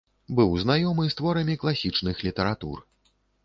Быў 0.39 0.55
знаёмы 0.63 1.03
з 1.11 1.19
творамі 1.21 1.59
класічных 1.67 2.27
літаратур. 2.31 2.87